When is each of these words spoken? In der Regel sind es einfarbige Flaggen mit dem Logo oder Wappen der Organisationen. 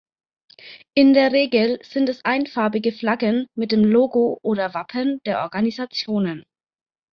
In 0.95 1.13
der 1.13 1.31
Regel 1.31 1.77
sind 1.83 2.09
es 2.09 2.25
einfarbige 2.25 2.91
Flaggen 2.91 3.45
mit 3.53 3.71
dem 3.71 3.83
Logo 3.85 4.39
oder 4.41 4.73
Wappen 4.73 5.21
der 5.27 5.43
Organisationen. 5.43 6.43